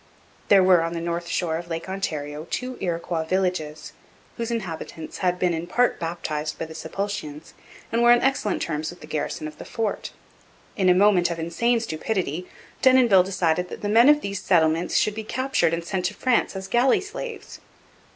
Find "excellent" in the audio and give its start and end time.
8.21-8.63